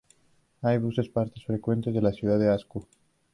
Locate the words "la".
2.09-2.17